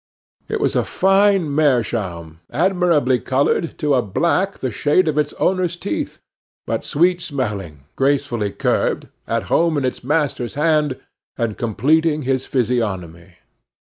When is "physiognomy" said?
12.47-13.35